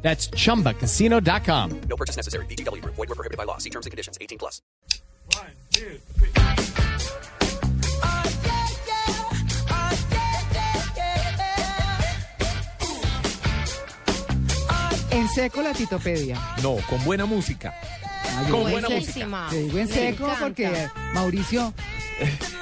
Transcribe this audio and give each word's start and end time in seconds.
That's 0.00 0.30
chumbacasino.com. 0.30 1.80
No 1.88 1.96
purchase 1.96 2.16
necessary. 2.16 2.46
BGW. 2.46 2.82
Void 2.82 2.96
were 2.96 3.06
prohibited 3.14 3.36
by 3.36 3.44
law. 3.44 3.58
See 3.58 3.70
terms 3.70 3.84
and 3.84 3.90
conditions. 3.90 4.16
18 4.20 4.38
plus. 4.38 4.62
One, 5.34 5.46
two, 5.72 5.98
three. 6.16 6.30
En 15.10 15.28
seco 15.28 15.62
la 15.62 15.72
titopedia. 15.72 16.38
No, 16.62 16.76
con 16.88 17.02
buena 17.04 17.26
música. 17.26 17.74
Con 18.48 18.70
buena 18.70 18.88
música. 18.88 19.46
Te 19.50 19.62
digo 19.62 19.78
en 19.78 19.88
seco 19.88 20.28
porque 20.38 20.66
eh, 20.66 20.88
Mauricio 21.12 21.74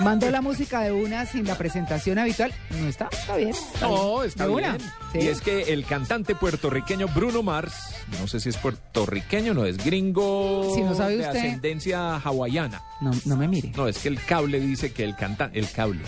mandó 0.01 0.30
la 0.30 0.41
música 0.41 0.80
de 0.80 0.92
una 0.92 1.27
sin 1.27 1.46
la 1.46 1.56
presentación 1.56 2.19
habitual. 2.19 2.52
No 2.80 2.88
está, 2.88 3.09
está 3.10 3.37
bien. 3.37 3.52
No, 3.80 4.16
bien. 4.19 4.28
está 4.28 4.47
De 4.47 4.55
bien. 4.55 4.64
una. 4.70 4.78
Sí. 5.12 5.19
Y 5.20 5.28
es 5.28 5.41
que 5.41 5.73
el 5.73 5.84
cantante 5.84 6.34
puertorriqueño 6.34 7.09
Bruno 7.09 7.42
Mars, 7.42 7.74
no 8.20 8.27
sé 8.28 8.41
si 8.41 8.48
es 8.50 8.56
puertorriqueño, 8.56 9.55
no 9.55 9.64
es 9.64 9.78
gringo 9.83 10.73
Si 10.74 10.83
no 10.83 10.95
sabe 10.95 11.16
de 11.16 11.27
usted. 11.27 11.37
ascendencia 11.38 12.16
hawaiana. 12.16 12.83
No, 13.00 13.11
no 13.24 13.37
me 13.37 13.48
mire. 13.48 13.73
No, 13.77 13.88
es 13.88 13.98
que 13.98 14.09
el 14.09 14.23
cable 14.24 14.59
dice 14.61 14.92
que 14.92 15.05
el 15.05 15.14
cantante, 15.16 15.59
el 15.59 15.70
cable. 15.70 16.00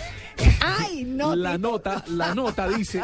¡Ay, 0.61 1.03
no! 1.05 1.35
la 1.35 1.57
nota, 1.57 2.03
la 2.07 2.33
nota 2.35 2.67
dice 2.67 3.01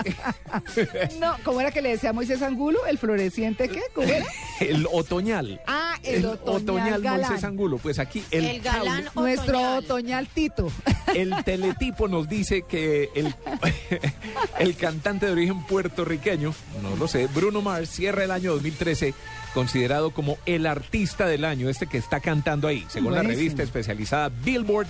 No, 1.19 1.35
¿cómo 1.43 1.61
era 1.61 1.71
que 1.71 1.81
le 1.81 1.89
decía 1.89 2.11
a 2.11 2.13
Moisés 2.13 2.41
Angulo? 2.41 2.85
¿El 2.85 2.97
floreciente 2.97 3.67
qué? 3.69 3.81
¿Cómo 3.93 4.07
era? 4.07 4.25
el 4.59 4.87
otoñal. 4.91 5.59
Ah, 5.67 5.84
el, 6.05 6.25
otoñal, 6.25 7.01
galán. 7.01 7.29
Moisés 7.29 7.43
Angulo. 7.43 7.77
Pues 7.77 7.99
aquí 7.99 8.23
el, 8.31 8.45
El 8.45 8.61
galán 8.61 9.05
cable- 9.05 9.11
Nuestro 9.15 9.75
otoñal. 9.77 10.27
Tito. 10.27 10.71
El 11.15 11.43
teletipo 11.43 12.07
nos 12.07 12.27
dice 12.27 12.63
que 12.67 13.09
el, 13.15 13.33
el 14.59 14.75
cantante 14.75 15.27
de 15.27 15.31
origen 15.31 15.63
puertorriqueño, 15.65 16.53
no 16.81 16.95
lo 16.97 17.07
sé, 17.07 17.27
Bruno 17.27 17.61
Mars 17.61 17.89
cierra 17.89 18.23
el 18.25 18.31
año 18.31 18.51
2013 18.53 19.13
considerado 19.53 20.11
como 20.11 20.37
el 20.45 20.65
artista 20.65 21.25
del 21.27 21.45
año, 21.45 21.69
este 21.69 21.87
que 21.87 21.97
está 21.97 22.19
cantando 22.19 22.67
ahí, 22.67 22.85
según 22.89 23.13
la 23.13 23.23
revista 23.23 23.63
especializada 23.63 24.29
Billboard, 24.43 24.87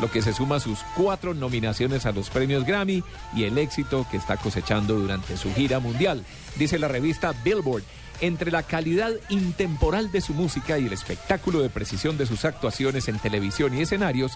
lo 0.00 0.10
que 0.10 0.22
se 0.22 0.32
suma 0.32 0.56
a 0.56 0.60
sus 0.60 0.80
cuatro 0.96 1.34
nominaciones 1.34 2.06
a 2.06 2.12
los 2.12 2.30
premios 2.30 2.64
Grammy 2.64 3.04
y 3.36 3.44
el 3.44 3.56
éxito 3.58 4.04
que 4.10 4.16
está 4.16 4.36
cosechando 4.38 4.94
durante 4.98 5.36
su 5.36 5.52
gira 5.54 5.78
mundial. 5.78 6.24
Dice 6.56 6.78
la 6.80 6.88
revista 6.88 7.32
Billboard. 7.44 7.84
Entre 8.20 8.50
la 8.50 8.62
calidad 8.62 9.12
intemporal 9.30 10.12
de 10.12 10.20
su 10.20 10.34
música 10.34 10.78
y 10.78 10.86
el 10.86 10.92
espectáculo 10.92 11.60
de 11.60 11.70
precisión 11.70 12.18
de 12.18 12.26
sus 12.26 12.44
actuaciones 12.44 13.08
en 13.08 13.18
televisión 13.18 13.76
y 13.76 13.80
escenarios, 13.80 14.32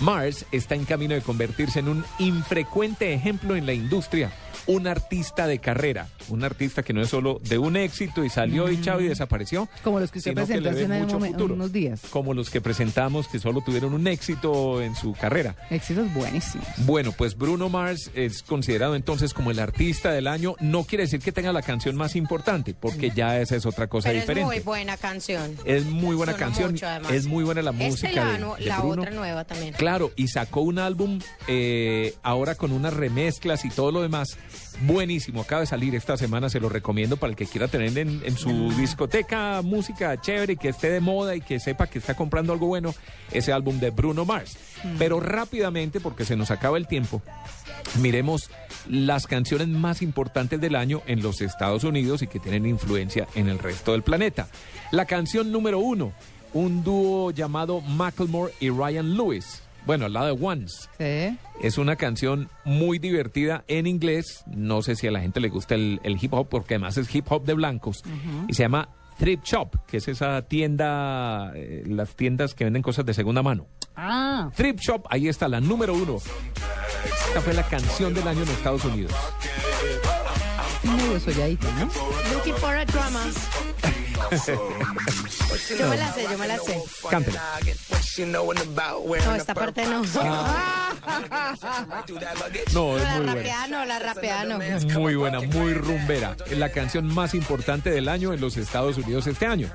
Mars 0.00 0.46
está 0.52 0.76
en 0.76 0.84
camino 0.84 1.14
de 1.14 1.22
convertirse 1.22 1.80
en 1.80 1.88
un 1.88 2.04
infrecuente 2.18 3.12
ejemplo 3.12 3.56
en 3.56 3.66
la 3.66 3.72
industria, 3.72 4.32
un 4.66 4.86
artista 4.86 5.46
de 5.46 5.58
carrera, 5.58 6.08
un 6.28 6.44
artista 6.44 6.82
que 6.82 6.92
no 6.92 7.02
es 7.02 7.08
solo 7.08 7.40
de 7.44 7.58
un 7.58 7.76
éxito 7.76 8.24
y 8.24 8.30
salió 8.30 8.70
y 8.70 8.80
chao 8.80 9.00
y 9.00 9.08
desapareció, 9.08 9.68
Como 9.82 10.00
los 10.00 10.10
que 10.10 10.18
usted 10.18 10.32
sino 10.32 10.42
que 10.46 10.54
presentó 10.60 10.70
le 10.70 10.76
ve 10.76 10.84
hace 10.84 10.92
un 10.94 11.06
mucho 11.06 11.18
momen- 11.20 11.32
futuro, 11.32 11.54
unos 11.54 11.72
días. 11.72 12.00
como 12.10 12.34
los 12.34 12.50
que 12.50 12.60
presentamos 12.60 13.28
que 13.28 13.38
solo 13.38 13.60
tuvieron 13.60 13.94
un 13.94 14.06
éxito 14.06 14.82
en 14.82 14.94
su 14.96 15.12
carrera. 15.12 15.56
Éxitos 15.70 16.12
buenísimos. 16.14 16.66
Bueno, 16.78 17.12
pues 17.12 17.36
Bruno 17.36 17.68
Mars 17.68 18.10
es 18.14 18.42
considerado 18.42 18.94
entonces 18.96 19.34
como 19.34 19.50
el 19.50 19.58
artista 19.58 20.12
del 20.12 20.26
año. 20.26 20.54
No 20.60 20.84
quiere 20.84 21.04
decir 21.04 21.20
que 21.20 21.32
tenga 21.32 21.52
la 21.52 21.62
canción 21.62 21.96
más 21.96 22.16
importante, 22.16 22.74
porque 22.78 23.10
ya 23.10 23.40
esa 23.40 23.56
es 23.56 23.66
otra 23.66 23.86
cosa 23.86 24.08
Pero 24.08 24.18
es 24.18 24.24
diferente. 24.24 24.46
muy 24.46 24.60
buena 24.60 24.96
canción. 24.96 25.56
Es 25.64 25.84
muy 25.84 26.16
buena 26.16 26.34
canción, 26.34 26.72
mucho, 26.72 26.86
es 27.10 27.26
muy 27.26 27.44
buena 27.44 27.62
la 27.62 27.70
Esta 27.70 27.84
y 27.84 27.90
música 27.90 28.24
la, 28.38 28.54
de, 28.56 28.64
la 28.66 28.78
Bruno. 28.80 29.02
otra 29.02 29.14
nueva 29.14 29.44
también. 29.44 29.74
Claro, 29.74 30.12
y 30.16 30.28
sacó 30.28 30.60
un 30.62 30.78
álbum 30.78 31.18
eh, 31.48 32.14
ahora 32.22 32.54
con 32.54 32.72
unas 32.72 32.92
remezclas 32.94 33.64
y 33.64 33.70
todo 33.70 33.92
lo 33.92 34.02
demás. 34.02 34.36
Buenísimo, 34.82 35.40
acaba 35.42 35.60
de 35.60 35.66
salir 35.68 35.94
esta 35.94 36.13
semana, 36.16 36.48
se 36.48 36.60
lo 36.60 36.68
recomiendo 36.68 37.16
para 37.16 37.30
el 37.30 37.36
que 37.36 37.46
quiera 37.46 37.68
tener 37.68 37.96
en, 37.98 38.22
en 38.24 38.36
su 38.36 38.72
discoteca 38.74 39.62
música 39.62 40.20
chévere 40.20 40.54
y 40.54 40.56
que 40.56 40.68
esté 40.68 40.90
de 40.90 41.00
moda 41.00 41.34
y 41.34 41.40
que 41.40 41.60
sepa 41.60 41.86
que 41.86 41.98
está 41.98 42.14
comprando 42.14 42.52
algo 42.52 42.66
bueno, 42.66 42.94
ese 43.30 43.52
álbum 43.52 43.78
de 43.80 43.90
Bruno 43.90 44.24
Mars. 44.24 44.56
Pero 44.98 45.20
rápidamente, 45.20 46.00
porque 46.00 46.24
se 46.24 46.36
nos 46.36 46.50
acaba 46.50 46.76
el 46.76 46.86
tiempo, 46.86 47.22
miremos 48.00 48.50
las 48.88 49.26
canciones 49.26 49.68
más 49.68 50.02
importantes 50.02 50.60
del 50.60 50.76
año 50.76 51.02
en 51.06 51.22
los 51.22 51.40
Estados 51.40 51.84
Unidos 51.84 52.22
y 52.22 52.26
que 52.26 52.40
tienen 52.40 52.66
influencia 52.66 53.26
en 53.34 53.48
el 53.48 53.58
resto 53.58 53.92
del 53.92 54.02
planeta. 54.02 54.48
La 54.90 55.06
canción 55.06 55.50
número 55.50 55.78
uno, 55.78 56.12
un 56.52 56.84
dúo 56.84 57.30
llamado 57.30 57.80
Macklemore 57.80 58.52
y 58.60 58.70
Ryan 58.70 59.16
Lewis. 59.16 59.62
Bueno, 59.86 60.06
al 60.06 60.12
lado 60.12 60.34
de 60.34 60.44
Once. 60.44 60.88
Sí. 60.98 61.38
Es 61.62 61.78
una 61.78 61.96
canción 61.96 62.48
muy 62.64 62.98
divertida 62.98 63.64
en 63.68 63.86
inglés. 63.86 64.44
No 64.46 64.82
sé 64.82 64.96
si 64.96 65.06
a 65.06 65.10
la 65.10 65.20
gente 65.20 65.40
le 65.40 65.48
gusta 65.48 65.74
el, 65.74 66.00
el 66.02 66.16
hip 66.22 66.32
hop, 66.32 66.48
porque 66.48 66.74
además 66.74 66.96
es 66.96 67.14
hip 67.14 67.26
hop 67.30 67.44
de 67.44 67.54
blancos. 67.54 68.02
Y 68.48 68.54
se 68.54 68.62
llama 68.62 68.88
Thrift 69.18 69.44
Shop, 69.44 69.76
que 69.86 69.98
es 69.98 70.08
esa 70.08 70.42
tienda, 70.42 71.52
eh, 71.54 71.84
las 71.86 72.16
tiendas 72.16 72.54
que 72.54 72.64
venden 72.64 72.82
cosas 72.82 73.06
de 73.06 73.14
segunda 73.14 73.42
mano. 73.42 73.66
Ah, 73.96 74.50
Thrift 74.56 74.80
Shop, 74.80 75.06
ahí 75.10 75.28
está 75.28 75.48
la 75.48 75.60
número 75.60 75.94
uno. 75.94 76.16
Esta 77.28 77.40
fue 77.40 77.54
la 77.54 77.62
canción 77.64 78.12
del 78.14 78.26
año 78.26 78.42
en 78.42 78.48
Estados 78.48 78.84
Unidos. 78.84 79.12
solladito, 81.24 81.66
¿no? 81.74 81.88
Looking 82.34 82.54
for 82.54 82.74
a 82.74 82.84
drama. 82.84 83.24
Yo 85.78 85.88
me 85.88 85.96
la 85.96 86.12
sé, 86.12 86.22
yo 86.30 86.38
me 86.38 86.48
la 86.48 86.58
sé. 86.58 86.82
Cántela. 87.10 87.42
No, 89.24 89.34
esta 89.34 89.54
parte 89.54 89.84
no. 89.86 90.02
No, 92.72 92.96
es 92.96 93.04
muy 93.16 93.26
buena. 93.26 93.66
no, 93.68 93.84
la 93.84 93.98
rapea 93.98 94.44
no. 94.44 94.58
Muy 95.00 95.14
buena, 95.14 95.40
muy 95.40 95.74
rumbera. 95.74 96.36
Es 96.46 96.58
la 96.58 96.70
canción 96.70 97.06
más 97.12 97.34
importante 97.34 97.90
del 97.90 98.08
año 98.08 98.32
en 98.32 98.40
los 98.40 98.56
Estados 98.56 98.98
Unidos 98.98 99.26
este 99.26 99.46
año. 99.46 99.68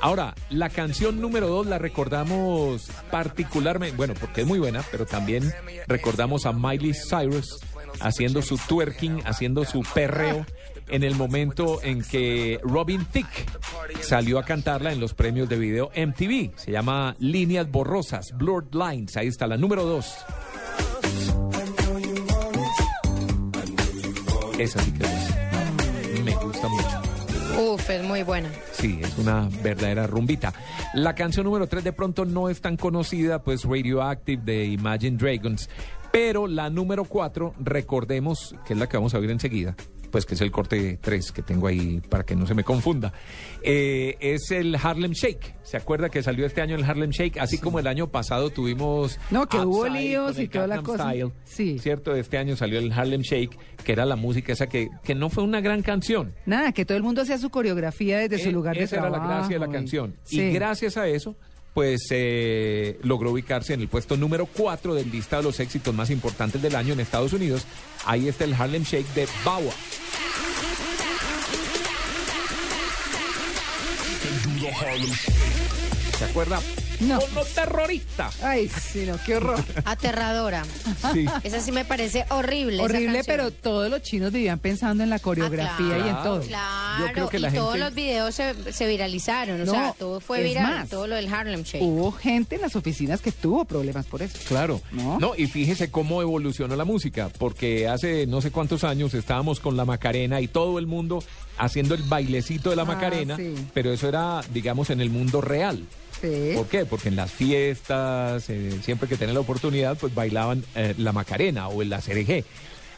Ahora, 0.00 0.34
la 0.50 0.68
canción 0.70 1.20
número 1.20 1.48
dos 1.48 1.66
la 1.66 1.78
recordamos 1.78 2.88
particularmente, 3.10 3.96
bueno, 3.96 4.14
porque 4.14 4.42
es 4.42 4.46
muy 4.46 4.58
buena, 4.58 4.82
pero 4.90 5.06
también 5.06 5.52
recordamos 5.86 6.46
a 6.46 6.52
Miley 6.52 6.92
Cyrus 6.94 7.58
haciendo 8.00 8.42
su 8.42 8.58
twerking, 8.58 9.22
haciendo 9.24 9.64
su 9.64 9.82
perreo 9.94 10.46
en 10.88 11.02
el 11.02 11.14
momento 11.14 11.80
en 11.82 12.02
que 12.02 12.60
Robin 12.62 13.04
Thicke 13.06 13.46
salió 14.00 14.38
a 14.38 14.44
cantarla 14.44 14.92
en 14.92 15.00
los 15.00 15.14
premios 15.14 15.48
de 15.48 15.58
video 15.58 15.90
MTV. 15.96 16.56
Se 16.56 16.72
llama 16.72 17.16
Líneas 17.18 17.70
Borrosas, 17.70 18.32
Blurred 18.36 18.72
Lines. 18.72 19.16
Ahí 19.16 19.28
está 19.28 19.46
la 19.46 19.56
número 19.56 19.84
dos. 19.84 20.14
Esa 24.58 24.80
sí 24.82 24.92
que 24.92 25.04
es. 25.04 26.22
Me 26.24 26.34
gusta 26.36 26.68
mucho. 26.68 27.03
Uf, 27.58 27.88
es 27.90 28.02
muy 28.02 28.22
buena. 28.22 28.48
Sí, 28.72 28.98
es 29.00 29.16
una 29.16 29.48
verdadera 29.62 30.06
rumbita. 30.06 30.52
La 30.92 31.14
canción 31.14 31.44
número 31.44 31.66
3 31.66 31.84
de 31.84 31.92
pronto 31.92 32.24
no 32.24 32.48
es 32.48 32.60
tan 32.60 32.76
conocida, 32.76 33.42
pues 33.42 33.64
Radioactive 33.64 34.42
de 34.44 34.64
Imagine 34.66 35.16
Dragons. 35.16 35.68
Pero 36.10 36.46
la 36.46 36.70
número 36.70 37.04
4, 37.04 37.54
recordemos, 37.60 38.54
que 38.66 38.72
es 38.72 38.78
la 38.78 38.88
que 38.88 38.96
vamos 38.96 39.14
a 39.14 39.18
oír 39.18 39.30
enseguida, 39.30 39.76
pues 40.14 40.26
que 40.26 40.34
es 40.34 40.40
el 40.42 40.52
corte 40.52 40.96
3 41.02 41.32
que 41.32 41.42
tengo 41.42 41.66
ahí 41.66 42.00
para 42.08 42.22
que 42.22 42.36
no 42.36 42.46
se 42.46 42.54
me 42.54 42.62
confunda, 42.62 43.12
eh, 43.64 44.16
es 44.20 44.52
el 44.52 44.76
Harlem 44.80 45.10
Shake. 45.10 45.56
¿Se 45.64 45.76
acuerda 45.76 46.08
que 46.08 46.22
salió 46.22 46.46
este 46.46 46.60
año 46.60 46.76
el 46.76 46.84
Harlem 46.84 47.10
Shake? 47.10 47.38
Así 47.40 47.58
como 47.58 47.80
el 47.80 47.88
año 47.88 48.06
pasado 48.12 48.50
tuvimos... 48.50 49.18
No, 49.32 49.48
que 49.48 49.58
hubo 49.58 49.88
líos 49.88 50.38
y 50.38 50.46
toda 50.46 50.68
la 50.68 50.82
cosa. 50.82 51.10
Style. 51.10 51.32
Sí. 51.42 51.80
¿Cierto? 51.80 52.14
Este 52.14 52.38
año 52.38 52.54
salió 52.54 52.78
el 52.78 52.92
Harlem 52.92 53.22
Shake, 53.22 53.58
que 53.82 53.90
era 53.90 54.04
la 54.06 54.14
música 54.14 54.52
esa 54.52 54.68
que, 54.68 54.88
que 55.02 55.16
no 55.16 55.30
fue 55.30 55.42
una 55.42 55.60
gran 55.60 55.82
canción. 55.82 56.32
Nada, 56.46 56.70
que 56.70 56.84
todo 56.84 56.96
el 56.96 57.02
mundo 57.02 57.22
hacía 57.22 57.36
su 57.38 57.50
coreografía 57.50 58.18
desde 58.18 58.38
su 58.38 58.50
Eh, 58.50 58.52
lugar 58.52 58.76
de 58.76 58.84
esa 58.84 58.98
trabajo. 58.98 59.16
era 59.16 59.26
la 59.26 59.34
gracia 59.38 59.58
de 59.58 59.66
la 59.66 59.72
canción. 59.72 60.14
Sí. 60.22 60.40
Y 60.42 60.52
gracias 60.52 60.96
a 60.96 61.08
eso, 61.08 61.34
pues 61.72 62.06
eh, 62.12 63.00
logró 63.02 63.32
ubicarse 63.32 63.74
en 63.74 63.80
el 63.80 63.88
puesto 63.88 64.16
número 64.16 64.46
4 64.46 64.94
del 64.94 65.10
lista 65.10 65.38
de 65.38 65.42
los 65.42 65.58
éxitos 65.58 65.92
más 65.92 66.08
importantes 66.10 66.62
del 66.62 66.76
año 66.76 66.92
en 66.92 67.00
Estados 67.00 67.32
Unidos. 67.32 67.66
Ahí 68.06 68.28
está 68.28 68.44
el 68.44 68.54
Harlem 68.54 68.84
Shake 68.84 69.08
de 69.14 69.26
Bawa. 69.44 69.72
¿Se 76.18 76.24
acuerda? 76.24 76.58
No. 77.06 77.20
Como 77.20 77.44
terrorista. 77.44 78.30
Ay, 78.42 78.68
sí, 78.68 79.04
no, 79.06 79.16
qué 79.24 79.36
horror. 79.36 79.62
Aterradora. 79.84 80.62
Sí. 81.12 81.26
Esa 81.42 81.60
sí 81.60 81.70
me 81.72 81.84
parece 81.84 82.24
horrible. 82.30 82.82
Horrible, 82.82 83.22
pero 83.26 83.50
todos 83.50 83.90
los 83.90 84.02
chinos 84.02 84.32
vivían 84.32 84.58
pensando 84.58 85.02
en 85.04 85.10
la 85.10 85.18
coreografía 85.18 85.98
y 85.98 86.08
en 86.08 86.22
todo. 86.22 86.40
Claro, 86.40 87.06
Yo 87.06 87.12
creo 87.12 87.28
que 87.28 87.36
y 87.36 87.40
la 87.40 87.52
todos 87.52 87.72
gente- 87.74 87.84
los 87.86 87.94
videos 87.94 88.34
se, 88.34 88.72
se 88.72 88.86
viralizaron. 88.86 89.60
O 89.60 89.64
No, 89.64 89.70
sea, 89.72 89.92
todo 89.98 90.20
fue 90.20 90.42
viral. 90.42 90.62
más. 90.64 90.88
Todo 90.88 91.06
lo 91.06 91.16
del 91.16 91.32
Harlem 91.32 91.62
Shake. 91.62 91.82
Hubo 91.82 92.12
gente 92.12 92.56
en 92.56 92.62
las 92.62 92.76
oficinas 92.76 93.20
que 93.20 93.32
tuvo 93.32 93.64
problemas 93.64 94.06
por 94.06 94.22
eso. 94.22 94.38
Claro. 94.48 94.80
¿No? 94.92 95.18
¿No? 95.18 95.32
y 95.36 95.46
fíjese 95.46 95.90
cómo 95.90 96.22
evolucionó 96.22 96.76
la 96.76 96.84
música, 96.84 97.28
porque 97.38 97.88
hace 97.88 98.26
no 98.26 98.40
sé 98.40 98.50
cuántos 98.50 98.84
años 98.84 99.14
estábamos 99.14 99.60
con 99.60 99.76
la 99.76 99.84
Macarena 99.84 100.40
y 100.40 100.48
todo 100.48 100.78
el 100.78 100.86
mundo 100.86 101.22
haciendo 101.58 101.94
el 101.94 102.02
bailecito 102.02 102.70
de 102.70 102.76
la 102.76 102.82
Ah, 102.82 102.86
Macarena, 102.86 103.36
sí. 103.36 103.54
pero 103.72 103.92
eso 103.92 104.08
era, 104.08 104.40
digamos, 104.52 104.90
en 104.90 105.00
el 105.00 105.10
mundo 105.10 105.40
real. 105.40 105.84
Sí. 106.20 106.52
¿Por 106.54 106.66
qué? 106.68 106.86
Porque 106.86 107.08
en 107.08 107.16
las 107.16 107.30
fiestas, 107.30 108.48
eh, 108.50 108.78
siempre 108.82 109.08
que 109.08 109.16
tenían 109.16 109.34
la 109.34 109.40
oportunidad, 109.40 109.96
pues 109.98 110.14
bailaban 110.14 110.64
eh, 110.74 110.94
la 110.98 111.12
Macarena 111.12 111.68
o 111.68 111.82
el 111.82 111.90
la 111.90 112.00
CRG. 112.00 112.44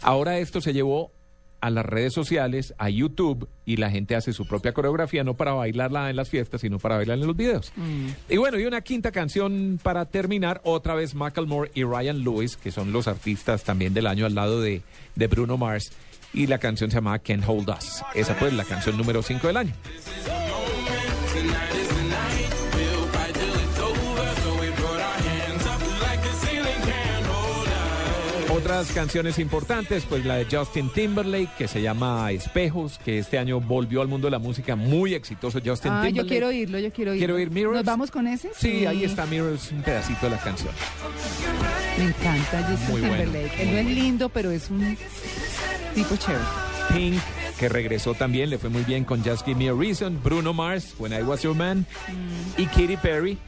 Ahora 0.03 0.39
esto 0.39 0.61
se 0.61 0.73
llevó 0.73 1.11
a 1.61 1.71
las 1.71 1.85
redes 1.85 2.13
sociales, 2.13 2.75
a 2.79 2.91
YouTube, 2.91 3.49
y 3.65 3.77
la 3.77 3.91
gente 3.91 4.15
hace 4.15 4.33
su 4.33 4.47
propia 4.47 4.73
coreografía, 4.73 5.25
no 5.25 5.35
para 5.35 5.53
bailarla 5.53 6.11
en 6.11 6.17
las 6.17 6.29
fiestas, 6.29 6.61
sino 6.61 6.79
para 6.79 6.97
bailarla 6.97 7.25
en 7.25 7.27
los 7.29 7.37
videos. 7.37 7.73
Y 8.29 8.37
bueno, 8.37 8.59
y 8.61 8.67
una 8.67 8.83
quinta 8.83 9.11
canción 9.11 9.81
para 9.83 10.05
terminar, 10.05 10.61
otra 10.65 10.95
vez 10.95 11.15
Macklemore 11.15 11.71
y 11.75 11.83
Ryan 11.83 12.23
Lewis, 12.23 12.57
que 12.57 12.71
son 12.71 12.93
los 12.93 13.09
artistas 13.09 13.65
también 13.65 13.95
del 13.95 14.07
año 14.07 14.27
al 14.27 14.35
lado 14.35 14.61
de, 14.61 14.83
de 15.15 15.27
Bruno 15.27 15.57
Mars, 15.57 15.91
y 16.33 16.47
la 16.47 16.59
canción 16.59 16.91
se 16.91 16.99
llama 16.99 17.19
Can't 17.19 17.45
Hold 17.47 17.71
Us. 17.71 18.03
Esa 18.15 18.35
fue 18.35 18.53
la 18.53 18.65
canción 18.65 18.97
número 18.97 19.23
5 19.23 19.47
del 19.47 19.57
año. 19.57 19.73
Otras 28.67 28.91
canciones 28.91 29.39
importantes, 29.39 30.05
pues 30.09 30.25
la 30.25 30.35
de 30.39 30.45
Justin 30.51 30.91
Timberlake, 30.93 31.51
que 31.57 31.69
se 31.69 31.81
llama 31.81 32.33
Espejos, 32.33 32.99
que 33.05 33.21
este 33.21 33.39
año 33.39 33.61
volvió 33.61 34.03
al 34.03 34.09
mundo 34.09 34.27
de 34.27 34.33
la 34.33 34.41
música 34.41 34.75
muy 34.75 35.15
exitoso 35.15 35.61
Justin 35.65 35.93
Ah, 35.93 36.03
Timberlake. 36.03 36.15
yo 36.17 36.27
quiero 36.27 36.47
oírlo, 36.49 36.79
yo 36.81 36.93
quiero 36.93 37.13
oírlo. 37.13 37.21
¿Quiero 37.21 37.35
oír 37.37 37.51
Mirrors? 37.53 37.77
¿Nos 37.77 37.85
vamos 37.85 38.11
con 38.11 38.27
ese? 38.27 38.51
Sí, 38.57 38.85
ahí 38.85 39.05
está 39.05 39.25
Mirrors, 39.27 39.71
un 39.71 39.83
pedacito 39.83 40.27
de 40.27 40.31
la 40.31 40.39
canción. 40.39 40.73
Me 41.97 42.05
encanta 42.07 42.67
Justin 42.69 42.91
Muy 42.91 43.01
bueno, 43.03 43.17
Timberlake. 43.23 43.63
Él 43.63 43.71
no 43.73 43.79
es 43.79 43.87
lindo, 43.87 44.29
pero 44.31 44.51
es 44.51 44.69
un 44.69 44.97
tipo 45.95 46.17
chévere. 46.17 46.45
Pink, 46.93 47.21
que 47.59 47.69
regresó 47.69 48.15
también, 48.15 48.51
le 48.51 48.59
fue 48.59 48.71
muy 48.71 48.83
bien 48.83 49.05
con 49.05 49.25
Just 49.25 49.45
Give 49.45 49.57
Me 49.57 49.69
a 49.69 49.73
Reason. 49.73 50.21
Bruno 50.23 50.53
Mars, 50.53 50.95
When 50.99 51.13
I 51.13 51.23
Was 51.23 51.43
Your 51.43 51.55
Man. 51.55 51.87
Y 52.57 52.67
Katy 52.67 52.97
Perry, 52.99 53.39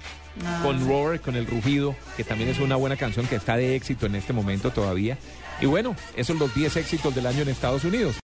con 0.63 0.87
Roar, 0.87 1.21
con 1.21 1.37
El 1.37 1.47
Rugido, 1.47 1.95
que 2.17 2.25
también 2.25 2.51
es 2.51 2.59
una 2.59 2.77
buena 2.77 2.97
canción 2.97 3.27
que 3.27 3.37
está 3.37 3.57
de 3.57 3.77
éxito 3.77 4.07
en 4.07 4.15
este 4.15 4.33
momento 4.33 4.71
todavía. 4.71 5.19
Y 5.61 5.67
bueno, 5.67 5.97
esos 6.15 6.29
son 6.29 6.39
los 6.39 6.55
10 6.55 6.77
éxitos 6.77 7.15
del 7.15 7.27
año 7.27 7.43
en 7.43 7.49
Estados 7.49 7.85
Unidos. 7.85 8.17